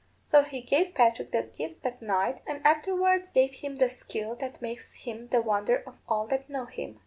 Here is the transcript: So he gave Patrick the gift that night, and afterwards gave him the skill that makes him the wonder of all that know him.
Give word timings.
So 0.23 0.41
he 0.41 0.61
gave 0.61 0.95
Patrick 0.95 1.29
the 1.31 1.43
gift 1.55 1.83
that 1.83 2.01
night, 2.01 2.41
and 2.47 2.65
afterwards 2.65 3.29
gave 3.29 3.53
him 3.53 3.75
the 3.75 3.87
skill 3.87 4.33
that 4.37 4.59
makes 4.59 4.95
him 4.95 5.27
the 5.27 5.41
wonder 5.41 5.83
of 5.85 5.99
all 6.09 6.25
that 6.25 6.49
know 6.49 6.65
him. 6.65 6.99